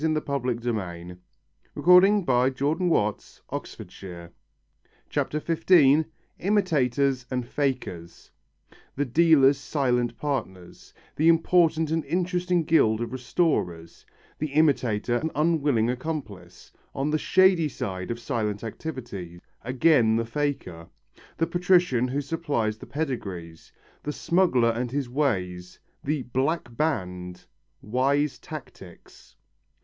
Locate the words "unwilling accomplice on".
15.35-17.11